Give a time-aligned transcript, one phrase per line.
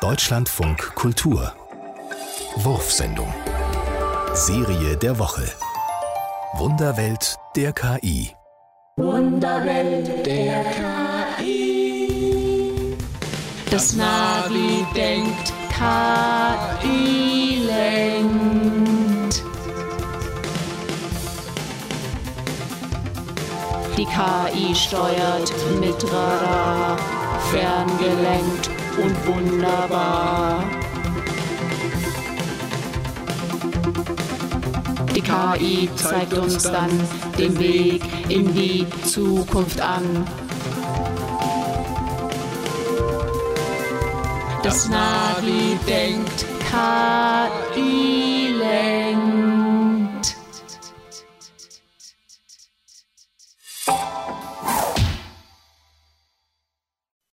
[0.00, 1.52] Deutschlandfunk Kultur.
[2.56, 3.32] Wurfsendung.
[4.32, 5.44] Serie der Woche.
[6.54, 8.34] Wunderwelt der KI
[8.96, 10.64] Wunderwelt der
[11.38, 12.96] KI
[13.70, 19.42] Das Navi denkt, KI lenkt.
[23.96, 26.98] Die KI steuert mit Radar,
[27.52, 30.64] ferngelenkt und wunderbar.
[35.14, 36.90] Die KI zeigt uns dann
[37.38, 40.26] den Weg in die Zukunft an.
[44.62, 46.93] Das Navi denkt, KI.